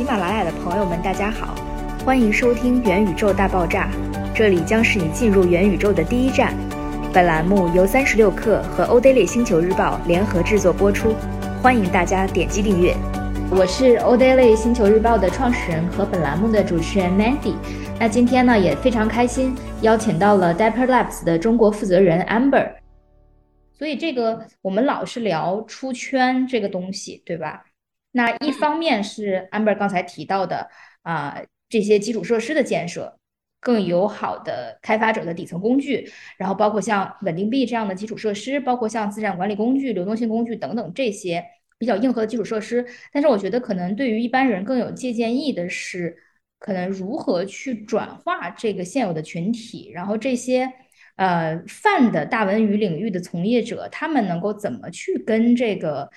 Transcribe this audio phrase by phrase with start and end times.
[0.00, 1.54] 喜马拉雅的朋友们，大家好，
[2.06, 3.90] 欢迎收听元宇宙大爆炸，
[4.34, 6.54] 这里将是你进入元宇宙的第一站。
[7.12, 11.14] 本栏目由三十六氪和欧 daily 星球日报联合制作播出，
[11.62, 12.96] 欢迎大家点击订阅。
[13.50, 17.54] 我是欧 daily 星球日报的创始人和本栏目的主持人 Mandy。
[17.98, 22.70] 那今天呢也非常开心，邀请到了 Dapper Labs 的中国负责人 Amber。
[23.74, 27.64] 所以这个我们老是聊出圈这个东西，对吧？
[28.12, 30.68] 那一方面是 Amber 刚才提到的
[31.02, 33.18] 啊，这些基础设施的建设，
[33.60, 41.44] 更友好的开发者的底层工具，然后包括像稳定币这样的基础设施，包括像资产管理工具、流动性工具等等这些
[41.78, 42.84] 比较硬核的基础设施。
[43.12, 46.16] 但是我觉得可能对于一般人更有借鉴意义的是，
[46.58, 50.72] 可能如何去转化这个现有的群体，然后这些。
[51.16, 56.08] 呃，泛的大文娱领域的从业者，他们能够怎么去跟这个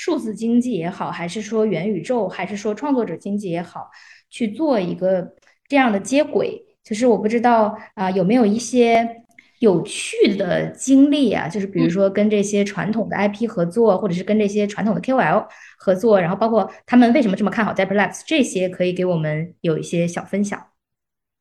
[0.00, 3.90] 数字经济也好，还是说元宇宙，还是说创作者经济也好，
[4.30, 5.34] 去做一个
[5.66, 6.64] 这样的接轨？
[6.84, 9.24] 就是我不知道啊，有没有一些
[9.58, 11.48] 有趣的经历啊？
[11.48, 20.64] 就是比如说跟这些传统的 IP 合作，或者是跟这些传统的 KOL 合作，然后包括他们为什么这么看好 Labs，这些可以给我们有一些小分享。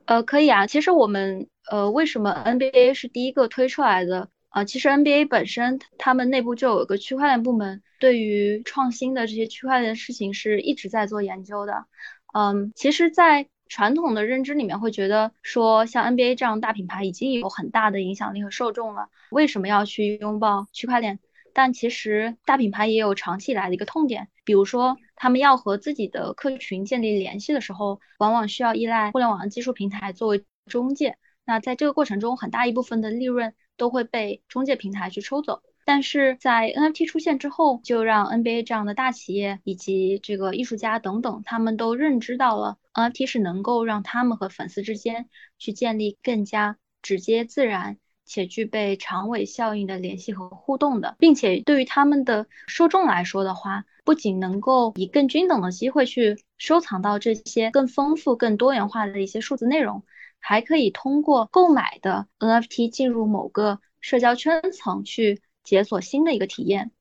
[0.05, 0.65] 呃，可以啊。
[0.65, 1.47] 其实我们。
[1.69, 4.29] 呃，为什么 NBA 是第一个推出来的？
[4.57, 11.85] 啊，其实 NBA 本身他们内部就有一个区块链部门，对于创新的这些区块链事情是一直在做研究的。
[12.33, 21.19] 嗯，其实，在传统的认知里面，会觉得说像 NBA 这样大品牌已经有很大的影响力和受众了，为什么要去拥抱区块链？
[21.53, 31.15] 但其实大品牌也有长期以来的一个痛点，比如说他们要和自己的客群建立联系的时候，往往需要依赖互联网的技术平台作为中介。
[31.45, 35.61] 那在这个过程中，很大一部分的利润都会被中介平台去抽走。
[35.85, 60.03] 但是在 NFT 出现之后，就让 NBA 这样的大企业以及这个艺术家等等，他们都认知到了 NFT 是能够让他们和粉丝之间去建立更加直接、自然且具备长尾效应的联系和互动的，并且对于他们的受众来说的话，不仅能够以更均等的机会去收藏到这些更丰富、更多元化的一些数字内容。
[60.49, 66.91] 还可以通过购买的 NFT 进入某个社交圈层去解锁新的一个体验。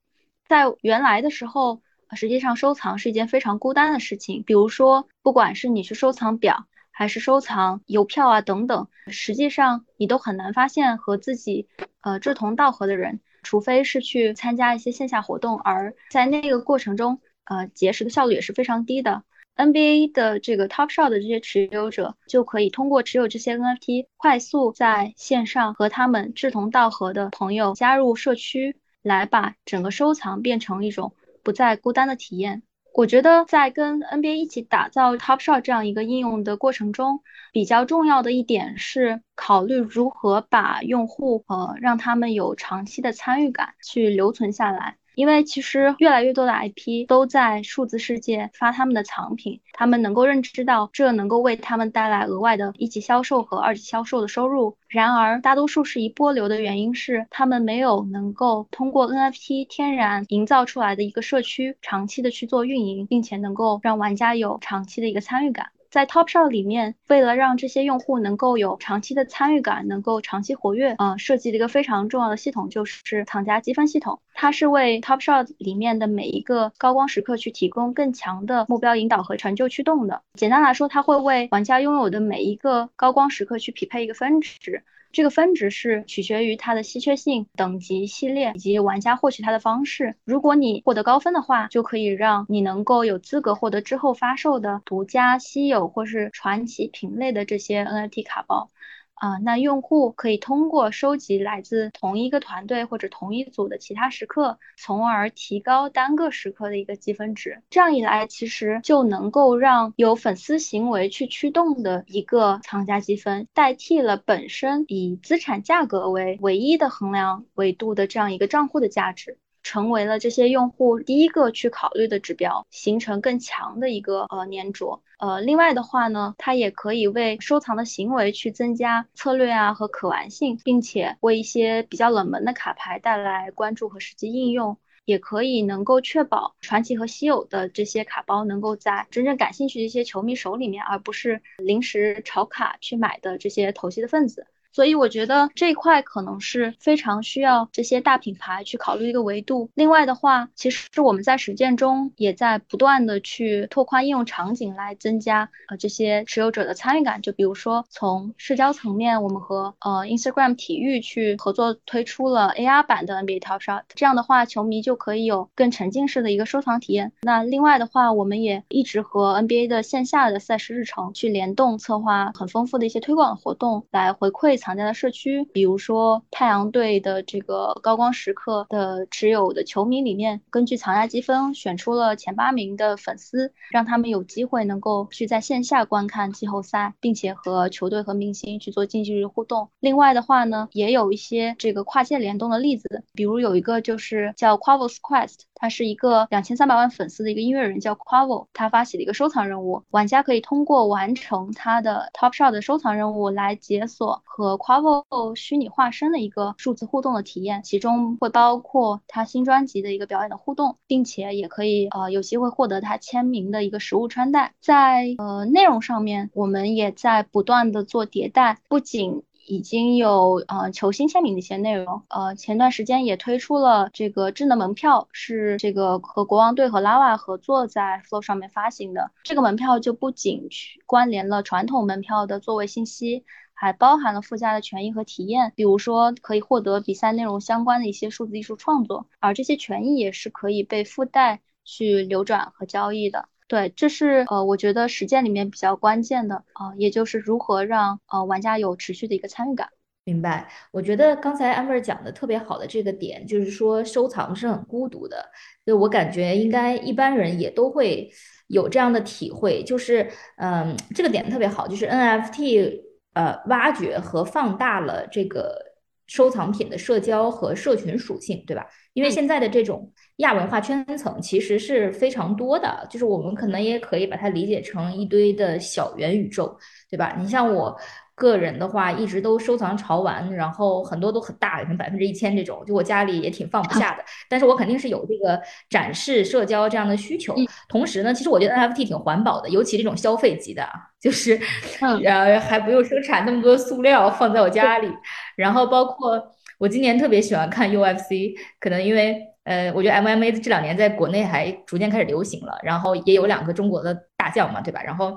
[0.49, 1.81] 在原来的时候，
[2.17, 4.43] 实际上收藏是一件非常孤单的事情。
[4.43, 11.69] 比如说，不管是你去收藏表，还是收藏邮票啊等等，实际上你都很难发现和自己
[12.01, 19.23] 呃志同道合的人，除非是去参加一些线下活动，而在那个过程中，呃结识的效率也是非常低的。
[19.57, 32.63] NBA 的这个 Top Shot 的这些持有者就可以通过持有这些 NFT，快速在线上和他们志同道合的朋友加入社区，来把整个收藏变成一种不再孤单的体验。
[32.93, 37.23] 我觉得在跟 NBA 一起打造 Top Shot 这样一个应用的过程中，
[37.53, 44.97] 比较重要的一点是考虑如何把用户呃让他们有长期的参与感去留存下来。
[45.17, 54.77] 因为其实越来越多的 IP 都在数字世界发他们的藏品，他们能够认知到这能够为他们带来额外的一级销售和二级销售的收入。
[54.89, 65.71] 然而，大多数是一波流的原因是他们没有能够通过 NFT 天然营造出来的一个社区长期的去做运营，并且能够让玩家有长期的一个参与感。
[65.97, 74.21] 在 Top Shot 里面，为了让这些用户能够有长期的参与感，能够长期活跃，嗯，设计了一个非常重要的系统，就是厂家积分系统。
[74.35, 80.21] 它是为 Top Shot 里面的每一个高光时刻去提供更强的目标引导和成就驱动的。
[80.35, 84.83] 简单来说，它会为玩家拥有的每一个高光时刻去匹配一个分值。
[85.17, 90.15] 这个分值是取决于它的稀缺性、等级、系列以及玩家获取它的方式。
[90.27, 98.69] 如果你获得高分的话，就可以让你能够有资格获得之后发售的独家、稀有或是传奇品类的这些 NFT 卡包。
[99.17, 107.63] 啊，那用户可以通过收集来自同一个团队或者同一组的其他时刻，从而提高单个时刻的一个积分值。
[107.71, 119.39] 这样一来，其实就能够让有粉丝行为去驱动的一个藏家积分，代替了本身以资产价格为唯一的衡量维度的这样一个账户的价值。
[119.63, 125.03] 成为了这些用户第一个去考虑的指标，形成更强的一个呃粘着。
[125.19, 134.77] 呃，另外的话呢，它也可以为收藏的行为去增加策略啊和可玩性，并且为一些比较冷门的卡牌带来关注和实际应用，
[135.07, 144.47] 也可以能够确保传奇和稀有的这些卡包能够在真正感兴趣的一些球迷手里面，而不是临时炒卡去买的这些投机的分子。
[144.77, 149.71] 所以我觉得这一块可能是非常需要这些大品牌去考虑一个维度。
[149.73, 157.23] 另外的话，其实我们在实践中也在不断的去拓宽应用场景，来增加呃这些持有者的参与感。
[157.23, 167.13] 就比如说从社交层面，我们和呃 Instagram 体育去合作推出了 AR 版的 NBA Top Shot，这样的话球迷就可以有更沉浸式的一个收藏体验。
[167.23, 175.45] 那另外的话，我们也一直和 NBA 的线下的赛事日程去联动，策划很丰富的一些推广活动，来回馈藏家的社区。
[175.53, 189.71] 比如说太阳队的这个高光时刻的持有的球迷里面，根据藏家积分选出了前八名的粉丝，让他们有机会能够去在线下观看季后赛，并且和球队和明星去做近距离互动。
[189.79, 195.43] 另外的话呢，也有一些这个跨界联动的例子，比如有一个就是叫 Quavos Quest。
[195.57, 198.47] 他是一个两千三百万粉丝的一个音乐人，叫 Quavo。
[198.53, 214.53] 他发起了一个收藏任务，玩家可以通过完成他的 Top Shot 的收藏任务来解锁和 Quavo 虚拟化身的一个数字互动的体验，其中会包括他新专辑的一个表演的互动，并且也可以呃有机会获得他签名的一个实物穿戴。
[214.61, 229.13] 在呃内容上面，我们也在不断的做迭代，不仅已经有呃球星签名的一些内容，呃前段时间也推出了这个智能门票，是这个和国王队和拉瓦合作在 Flow 上面发行的。
[229.23, 243.29] 这个门票就不仅去关联了传统门票的座位信息，还包含了附加的权益和体验，比如说可以获得比赛内容相关的一些数字艺术创作，而这些权益也是可以被附带去流转和交易的。
[243.49, 249.69] 对，这是呃，我觉得实践里面比较关键的啊，也就是如何让呃玩家有持续的一个参与感。
[250.05, 250.49] 明白。
[250.73, 255.25] 我觉得刚才安 r 讲的特别好的这个点，就是说收藏是很孤独的。
[255.65, 258.09] 就我感觉应该一般人也都会
[258.47, 260.09] 有这样的体会，就是
[260.39, 262.83] 嗯，这个点特别好，就是 NFT
[263.15, 265.66] 呃挖掘和放大了这个
[266.07, 268.67] 收藏品的社交和社群属性，对吧？
[268.93, 276.57] 因为现在的这种亚文化圈层其实是非常多的，就是我们可能也可以把它理解成一堆的小元宇宙，
[276.91, 277.15] 对吧？
[277.19, 277.77] 你像我
[278.15, 284.03] 个人的话，一直都收藏潮玩，然后很多都很大，可能百分之一千这种，就我家里也挺放不下的。
[284.31, 285.39] 但是我肯定是有这个
[285.69, 287.35] 展示社交这样的需求。
[287.69, 291.39] 同时呢，其实我觉得 NFT 挺环保的，尤其这种消费级的啊，就是
[291.83, 294.89] 呃还不用生产那么多塑料放在我家里，
[295.37, 296.33] 然后包括。
[296.59, 304.83] 我今年特别喜欢看 UFC，可能因为呃，我觉得 MMA 这两年在国内还逐渐开始流行了，然后也有两个中国的大将嘛，对吧？
[304.83, 305.15] 然后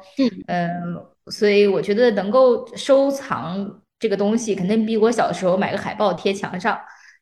[0.47, 0.69] 嗯，
[1.27, 6.77] 所以我觉得能够收藏这个东西，肯定比我小的时候买个海报贴墙上。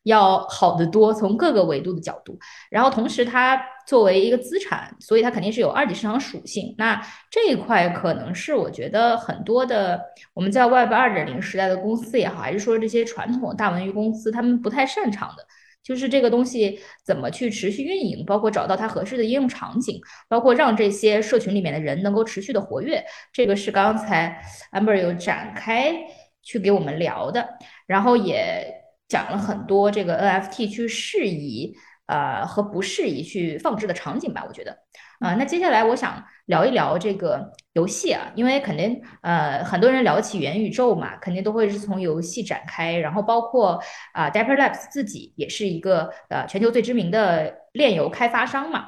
[0.08, 2.38] 要好得多，从各个维度的角度，
[2.70, 6.74] 然后同时它作为一个资产，所以它肯定是有二级市场属性。
[6.78, 7.00] 那
[7.30, 10.00] 这一块可能是我觉得很多的
[10.32, 15.44] 我们在 Web 二点零时代的公司也好，还是说这些传统大文娱公司，他们不太擅长的，
[15.82, 25.94] 就是这个东西怎么去持续运营，包括找到它合适的应用场景，包括让这些社群里面的人能够持续的活跃，这个是刚才 Amber 有展开
[26.42, 27.46] 去给我们聊的，
[27.86, 28.74] 然后也。
[29.08, 31.74] 讲了很多这个 NFT 去适宜
[32.06, 34.78] 呃和不适宜去放置的场景吧，我觉得
[35.20, 43.82] 啊，那接下来我想聊一聊这个游戏啊，因为肯定呃很多人聊起元宇宙嘛，肯定都会是从游戏展开，然后包括
[44.12, 48.86] 啊 Dapper Labs 自己也是一个呃全球最知名的链游开发商嘛，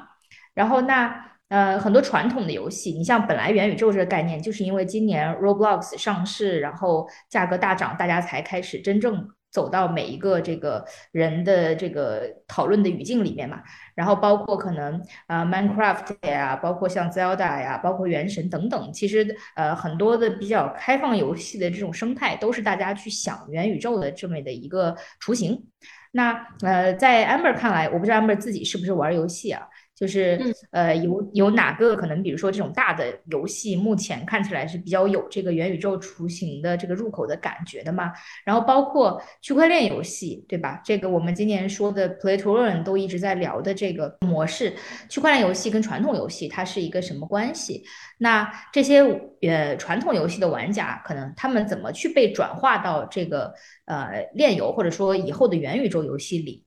[0.53, 9.27] 然后那呃很多传统的游戏，你像本来元宇宙这个概念，就是因为今年 Roblox 上市，然后价格大涨，大家才开始真正。
[9.51, 13.61] 走到每一个这个人的这个讨论的语境里面嘛，
[13.93, 25.67] 然后包括可能啊 Minecraft 呀，包括像 Zelda 呀，包括原神等等，其实呃很多的比较开放游戏的这种生态，都是大家去想元宇宙的这么的一个雏形。
[26.13, 29.67] 那呃在 Amber 看来，我不知道 Amber 自己是不是玩游戏啊？
[30.01, 30.41] 就是
[30.71, 38.11] 呃，有有哪个可能，比如说这种大的游戏，目前看起来是比较有这个元宇宙雏形的这个入口的感觉的嘛？
[38.43, 40.81] 然后包括区块链游戏，对吧？
[40.83, 44.73] 这个我们今年说的 Play to Earn 都一直在聊的这个模式，
[45.07, 47.83] 区块链游戏跟传统游戏它是一个什么关系？
[48.17, 49.01] 那这些
[49.43, 53.53] 呃传统游戏的玩家，可能他们怎么去被转化到这个
[53.85, 56.65] 呃链游，或者说以后的元宇宙游戏里？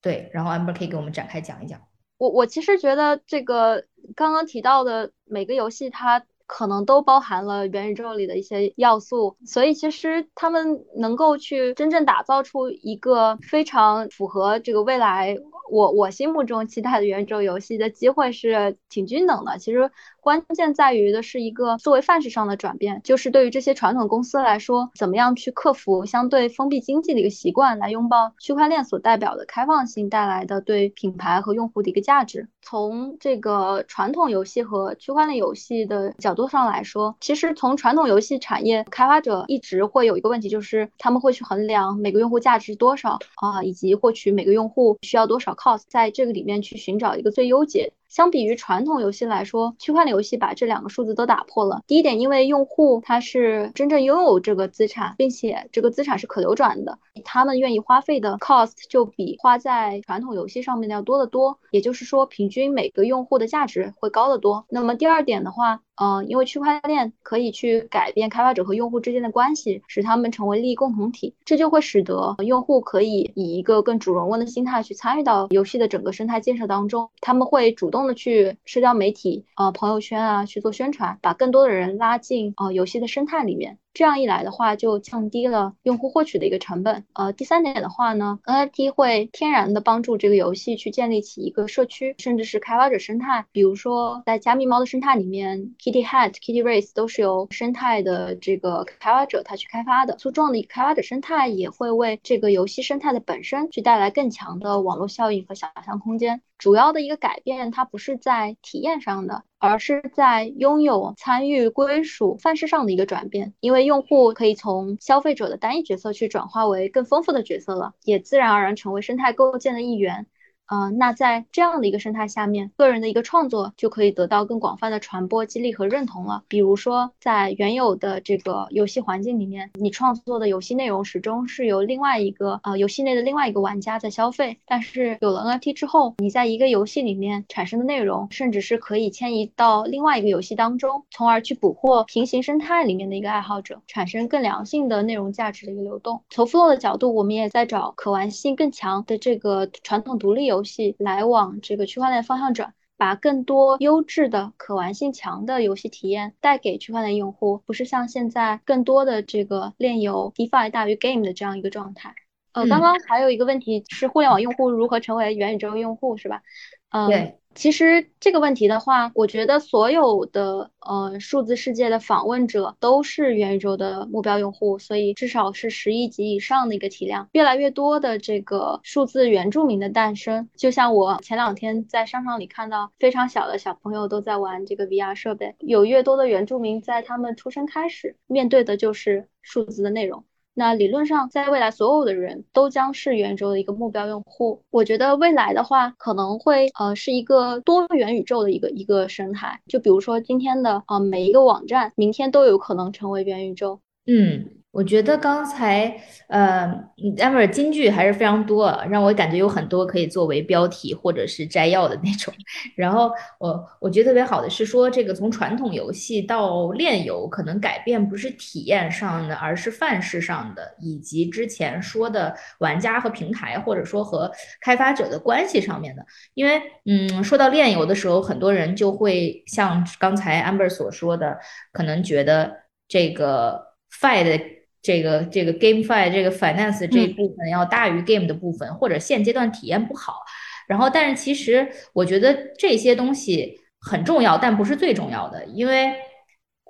[0.00, 1.80] 对，然后 Amber 可以给我们展开讲一讲。
[2.18, 15.36] 我我其实觉得这个刚刚提到的每个游戏，它可能都包含了元宇宙里的一些要素，所以其实他们能够去真正打造出一个非常符合这个未来
[15.70, 19.58] 我我心目中期待的元宇宙游戏的机会是挺均等的。
[19.58, 19.90] 其实
[20.26, 32.48] 关键在于的是一个作为范式上的转变，就是对于这些传统公司来说，怎么样去克服相对封闭经济的一个习惯，来拥抱区块链所代表的开放性带来的对品牌和用户的一个价值。
[32.60, 47.92] 从这个传统游戏和区块链游戏的角度上来说，其实从传统游戏产业开发者一直会有一个问题，就是他们会去衡量每个用户价值多少啊，以及获取每个用户需要多少 cost，在这个里面去寻找一个最优解。
[48.08, 51.82] 相比于传统游戏来说，区块链游戏把这两个数字都打破了。
[51.86, 61.58] 第一点，因为用户他是真正拥有这个资产，并且这个资产是可流转的，他们愿意花费的 cost 就比花在传统游戏上面的要多得多。
[61.70, 64.64] 也就是说，平均每个用户的价值会高得多。
[64.68, 77.10] 那么第二点的话，嗯，因为区块链可以去改变开发者和用户之间的关系，使他们成为利益共同体，这就会使得用户可以以一个更主人翁的心态去参与到游戏的整个生态建设当中。
[77.20, 83.78] 他们会主动的去社交媒体、呃朋友圈啊去做宣传，把更多的人拉进呃游戏的生态里面。
[83.96, 87.06] 这样一来的话，就降低了用户获取的一个成本。
[87.14, 93.46] 呃，第三点的话呢，NFT 会天然的帮助这个游戏去建立起一个社区，甚至是开发者生态。
[93.52, 100.14] 比如说，在加密猫的生态里面，Kitty Hat、Kitty Race 都是由生态的这个开发者他去开发的。
[100.16, 106.42] 粗壮的一个开发者生态也会为这个游戏生态的本身去带来更强的网络效应和想象空间。
[106.58, 113.54] 主要的一个改变，它不是在体验上的，而是在拥有、参与、归属范式上的一个转变。
[113.60, 120.26] 因为用户可以从消费者的单一角色去转化为更丰富的角色了，也自然而然成为生态构建的一员。
[120.68, 126.42] 嗯，那在这样的一个生态下面，个人的一个创作就可以得到更广泛的传播、激励和认同了。
[126.48, 134.58] 比如说，在原有的这个游戏环境里面，你创作的游戏内容始终是由另外一个呃游戏内的另外一个玩家在消费。
[134.66, 146.20] 但是有了 NFT 之后，你在一个游戏里面产生的内容，甚至是可以迁移到另外一个游戏当中，从而去捕获平行生态里面的一个爱好者，产生更良性的内容价值的一个流动。
[146.30, 150.55] 从 Flow 的角度，我们也在找可玩性更强的这个传统独立游。
[150.56, 162.14] 游戏来往这个区块链方向转，把更多优质的可玩性强的游戏体验带给区块链用户，不是像现在更多的这个链游 DeFi 大于 Game 的这样一个状态。
[162.56, 166.40] 呃，刚刚还有一个问题是互联网用户如何成为元宇宙用户，是吧？
[166.88, 167.38] 嗯，对。
[167.54, 177.28] 其实这个问题的话，我觉得所有的呃数字世界的访问者都是元宇宙的目标用户，所以至少是十亿级以上的一个体量。
[177.32, 190.24] 越来越多的这个数字原住民的诞生，就像我前两天在商场里看到非常小的小朋友都在玩这个 VR 设备，有越多的原住民在他们出生开始面对的就是数字的内容。
[190.58, 194.62] 那理论上，在未来，所有的人都将是元宇宙的一个目标用户。
[194.70, 199.60] 我觉得未来的话，可能会呃是一个多元宇宙的一个一个生态。
[199.66, 203.80] 就比如说今天的呃每一个网站，明天都有可能成为元宇宙。
[204.06, 204.52] 嗯。
[204.72, 205.90] 我觉得刚才
[206.28, 206.70] 呃
[207.16, 212.34] ，Amber 金句还是非常多，让我感觉有很多可以作为标题或者是摘要的那种。
[212.76, 226.04] 然后我我觉得特别好的是说，这个从传统游戏到链游，可能改变不是体验上的，而是范式上的，以及之前说的玩家和平台或者说和开发者的关系上面的。
[226.34, 231.38] 因为嗯，说到链游的时候，很多人就会像刚才 Amber 所说的，
[231.72, 232.54] 可能觉得
[232.86, 234.56] 这个 Fi 的。
[234.82, 240.20] 这个这个 GameFi 这个 Finance 这一部分要大于 Game 的部分，或者现阶段体验不好。
[240.68, 245.92] 然后，但是其实我觉得这些东西很重要，但不是最重要的，因为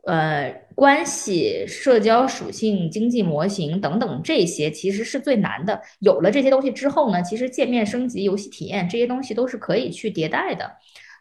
[0.07, 5.83] 呃，关系、社交属性、经济模型等等这些其实是最难的。
[5.99, 10.73] 有了这些东西之后呢，其实界面升级、游戏体验这些东西都是可以去迭代的，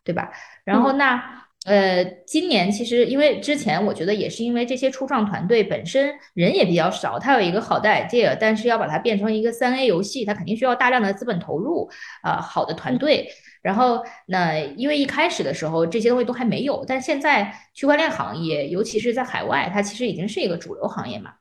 [0.06, 0.32] 对吧？
[0.64, 1.45] 然后那。
[1.66, 11.90] 呃，今年其实因为之前我觉得也是因为这些初创团队本身人也比较少，它有一个好的 idea，但是要把它变成一个三 A 游戏，它肯定需要大量的资本投入
[12.22, 13.28] 啊，好的团队。
[13.64, 21.32] 然后那因为一开始的时候这些东西都还没有，但现在区块链行业，尤其是在海外，它其实已经是一个主流行业嘛。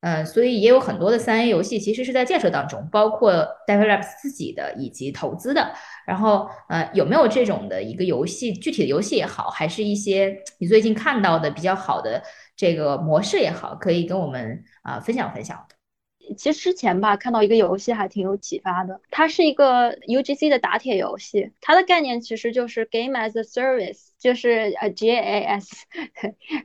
[0.00, 3.32] 嗯，所以也有很多的三 A 游戏其实是在建设当中，包括
[3.66, 5.72] develop 自己的以及投资的。
[6.06, 8.52] 然后，呃，有没有这种的一个游戏？
[8.52, 12.22] 具体的游戏也好，还是一些你最近看到的比较好的
[12.56, 15.74] 这个模式也好，可以跟我们啊分享分享的。
[16.36, 24.07] 其实之前吧，看到一个游戏还挺有启发的，它是一个 UGC 的打铁游戏，它的概念其实就是 Game as a Service。
[24.18, 25.66] 就是呃 GAS，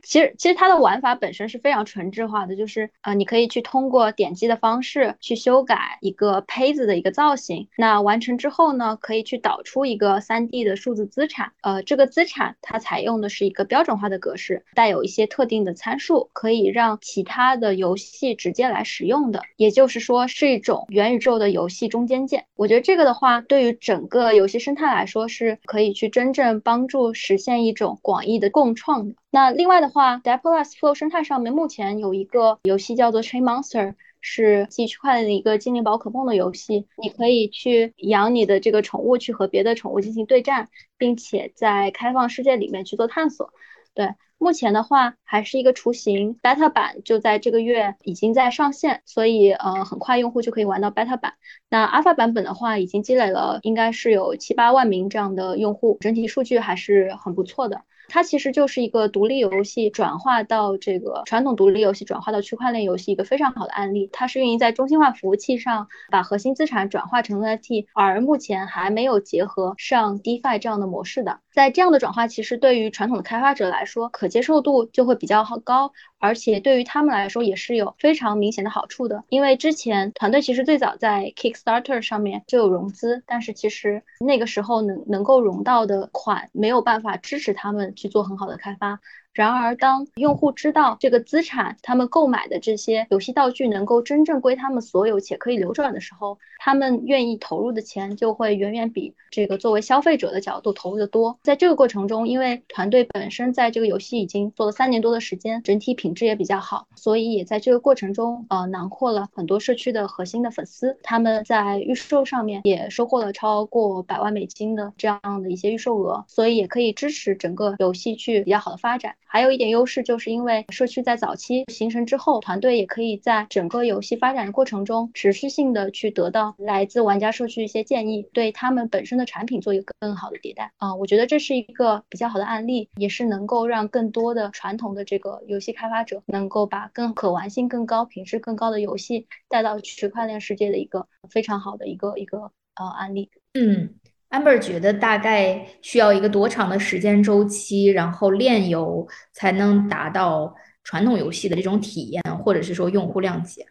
[0.02, 22.46] 其实其实它的玩法本身是非常纯质化的，就是呃你可以去通过点击的方式去修改一个胚子的一个造型，那完成之后呢，可以去导出一个 3D 的数字资产，呃这个资产它采用的是一个标准化的格式，带有一些特定的参数，可以让其他的游戏直接来使用的，也就是说是一种元宇宙的游戏中间件。
[22.56, 29.14] 我觉得这个的话，对于整个游戏生态来说是可以去真正帮助实现一种广义的共创的。
[29.30, 36.86] 那另外的话 d e p Plus Flow 生态上面目前有一个游戏叫做 Chain Monster，是基于区块链的一个精灵宝可梦的游戏。
[36.96, 43.52] 你可以去养你的这个宠物，去和别的宠物进行对战，并且在开放世界里面去做探索。
[43.92, 44.08] 对，
[44.44, 51.32] 目前的话还是一个雏形，beta 版就在这个月已经在上线，所以呃很快用户就可以玩到 beta 版。
[51.70, 57.84] 那 alpha 版本的话，已经积累了应该是有七八万名这样的用户，整体数据还是很不错的。
[58.10, 64.10] 它其实就是一个独立游戏转化到这个传统独立游戏转化到区块链游戏一个非常好的案例。
[64.12, 71.40] 它是运营在中心化服务器上，把核心资产转化成 NFT，而目前还没有结合上 DeFi 这样的模式的。
[71.54, 79.22] 在这样的转化，其实对于传统的开发者来说，可接受度就会比较好高，而且对于他们来说也是有非常明显的好处的。
[79.28, 87.84] 因为之前团队其实最早在 Kickstarter 上面就有融资，但是其实那个时候能能够融到的款没有办法支持他们。
[87.94, 88.98] 去做很好的开发。
[89.34, 101.36] 然而，当用户知道这个资产，他们购买的这些游戏道具能够真正归他们所有且可以流转的时候，他们愿意投入的钱就会远远比这个作为消费者的角度投入的多。
[101.42, 110.96] 在这个过程中，因为团队本身在这个游戏已经做了三年多的时间，整体品质也比较好，所以也在这个过程中，呃，囊括了很多社区的核心的粉丝。
[111.02, 119.16] 他们在预售上面也收获了超过百万美金的这样的一些预售额，所以也可以支持整个游戏去比较好的发展。
[119.34, 130.94] 还有一点优势，就是因为社区在早期形成之后，团队也可以在整个游戏发展的过程中，持续性的去得到来自玩家社区一些建议，对他们本身的产品做一个更好的迭代啊。
[130.94, 143.28] 我觉得这是一个比较好的案例，也是能够让更多的传统的这个游戏开发者能够把更可玩性更高、品质更高的游戏带到区块链世界的一个非常好的一个一个呃案例。
[143.54, 143.94] 嗯。
[144.34, 153.64] Amber 觉得大概需要一个多长的时间周期，然后炼油才能达到传统游戏的这种体验，或者是说用户量级？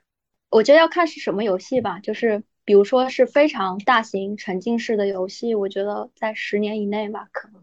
[0.49, 7.61] 我觉得要看是什么游戏吧，就是比如说是非常大型沉浸式的游戏，我觉得在十年以内吧，可能。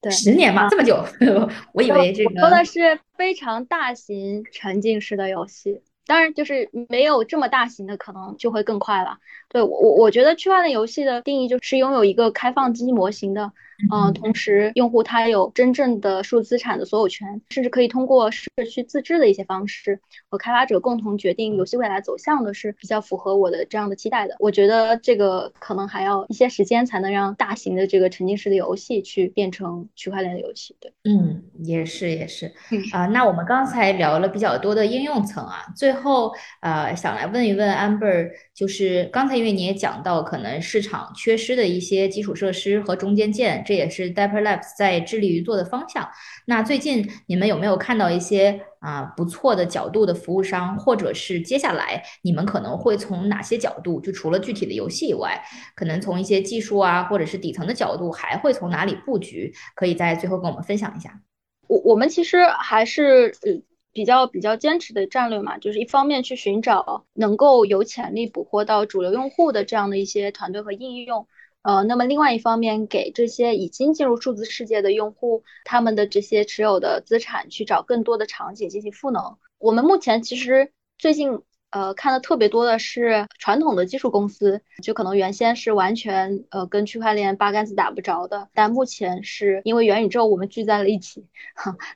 [0.00, 0.66] 对，十年吧？
[0.70, 1.04] 这么久？
[1.74, 2.40] 我以为这个。
[2.40, 5.82] 说的是非常大型沉浸式的游戏。
[6.06, 9.18] 当然，就是没有这么大型的，可能就会更快了。
[9.50, 13.52] 对我，我我觉得区块链游戏的定义就是拥有一个开放机模型的。
[13.90, 24.36] 嗯，同时用户他有真正的数字资产的所有权，甚至可以通过社区自治的一些方式和开发者共同决定游戏未来走向的，是比较符合我的这样的期待的。
[24.38, 30.76] 我觉得这个可能还要一些时间才能让大型的这个沉浸式的游戏去变成区块链的游戏。
[30.78, 32.52] 对，嗯，也是也是。
[32.92, 43.64] 啊，那我们刚才聊了比较多的应用层啊，最后呃想来问一问 Amber，就是刚才因为你也讲到可能市场缺失的一些基础设施和中间件。
[43.66, 46.06] 这也是 Dapper Labs 在致力于做的方向。
[46.44, 55.42] 那最近你们有没有看到一些啊不错的角度的服务商，或者是接下来你们可能会从哪些角度，就除了具体的游戏以外，
[55.74, 59.50] 可能从一些技术啊，或者是底层的角度，还会从哪里布局？
[59.74, 61.18] 可以在最后跟我们分享一下。
[61.66, 63.52] 我我们其实还是呃
[63.92, 71.26] 比较比较坚持的战略嘛，就是一方面去寻找能够有潜力捕获到主流用户的这样的一些团队和应用。
[71.62, 79.36] 呃，那么另外一方面，给这些已经进入数字世界的用户，他们的这些持有的资产去找更多的场景进行赋能。
[79.58, 91.26] 我们目前其实最近呃看的特别多的是传统的技术公司，就可能原先是完全呃跟区块链八竿子打不着的，但目前是因为元宇宙我们聚在了一起，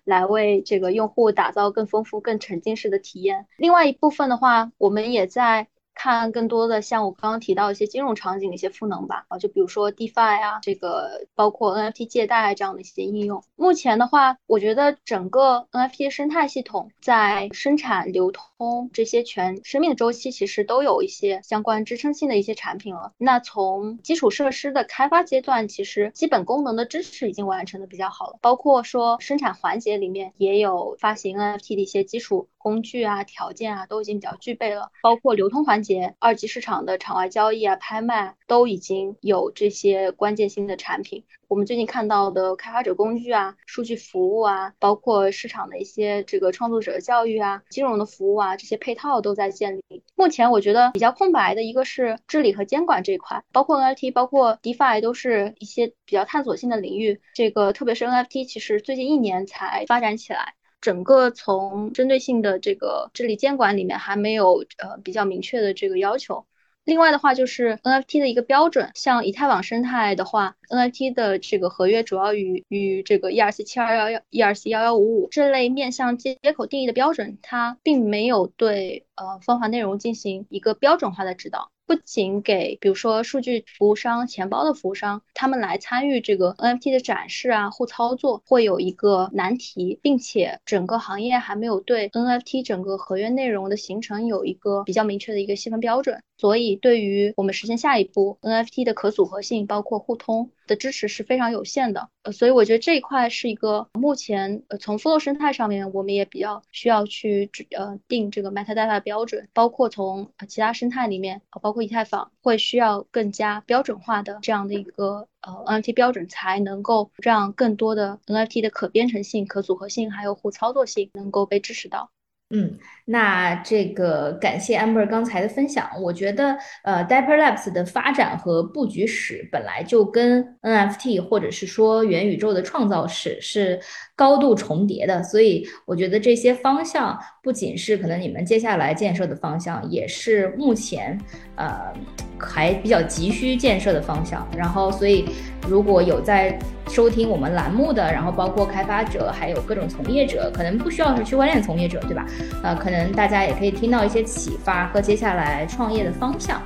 [0.05, 3.47] 来为这个用户打造更丰富、更沉浸式的体验。
[3.57, 5.69] 另外一部分的话，我们也在。
[5.95, 13.43] 看更多的像我刚刚提到一些金融场景的一些赋能吧，啊，就比如说 DeFi 啊，这个包括 NFT 借贷这样的一些应用。
[13.55, 23.13] 目前的话，我觉得整个 NFT 生态系统在生产、流通这些全生命周期，其实都有一些相关支撑性的一些产品了。
[23.17, 35.84] 那从基础设施的开发阶段，其实基本功能的支持已经完成的比较好了，包括说生产环节里面也有发行 NFT 的一些基础工具啊、条件啊，都已经比较具备了，包括流通环。
[35.85, 41.25] 节二级市场的场外交易啊、拍卖都已经有这些关键性的产品。
[41.47, 50.03] 我们最近看到的开发者工具啊、数据服务啊，包括市场的一些这个创作者教育啊、金融的服务啊，这些配套都在建立。
[50.17, 57.21] 目前我觉得比较空白的一个是治理和监管这一块，包括 NFT、包括 DeFi 都是一些比较探索性的领域。
[57.35, 66.45] 这个特别是 NFT，其实最近一年才发展起来，整个从针对性的这个治理监管里面还没有呃比较明确的这个要求。
[66.85, 81.71] 另外的话，就是 NFT 的一个标准，像以太网生态的话，NFT 的这个合约主要与与这个 ERC 七二幺幺、ERC 幺幺五五这类面向接口定义的标准，它并没有对呃方法内容进行一个标准化的指导。
[81.87, 100.51] 不仅给，比如说数据服务商、钱包的服务商，他们来参与这个 NFT 的展示啊、互操作，会有一个难题，并且整个行业还没有对 NFT 整个合约内容的形成有一个比较明确的一个细分标准，所以对于我们实现下一步 NFT 的可组合性，包括互通。
[100.67, 122.11] 的支持是非常有限的，呃，所以我觉得这一块是一个目前从 Flow 生态上面，我们也比较需要去呃定这个 Metadata 的标准，包括从其他生态里面，包或以太坊，会需要更加标准化的这样的一个呃 NFT 标准，才能够让更多的 NFT 的可编程性、可组合性还有互操作性能够被支持到。
[122.55, 125.91] 嗯，那这个感谢 Amber 刚才的分享。
[126.01, 133.81] 我觉得，呃，Dapper Labs 的发展和布局史本来就跟 NFT 或者是说元宇宙的创造史是
[134.15, 141.19] 高度重叠的，所以我觉得这些方向不仅是可能你们接下来建设的方向，也是目前
[141.57, 141.93] 呃
[142.39, 144.47] 还比较急需建设的方向。
[144.57, 145.27] 然后，所以
[145.69, 152.27] 如果有在收听我们栏目的，然后包括开发者，还有各种从业者，可能不需要是区块链从业者，对吧？
[152.63, 156.61] 呃，可能大家也可以听到一些启发和接下来创业的方向。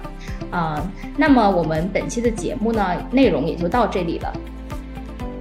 [0.51, 0.83] 啊，
[1.17, 4.33] 那么我们本期的节目呢，内容也就到这里了。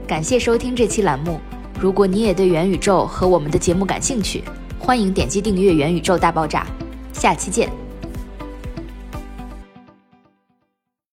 [0.06, 1.40] 感谢收听这期栏目。
[1.80, 4.44] 如果你也对元宇宙和我们的节目感兴趣，
[4.80, 6.66] 欢迎点击订阅《元宇宙大爆炸》。
[7.20, 7.87] 下期见。